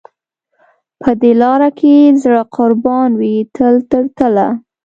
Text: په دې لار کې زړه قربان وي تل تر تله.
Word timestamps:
په 1.01 1.09
دې 1.21 1.31
لار 1.41 1.61
کې 1.79 1.95
زړه 2.21 2.41
قربان 2.55 3.09
وي 3.19 3.35
تل 3.55 3.75
تر 3.91 4.03
تله. 4.17 4.47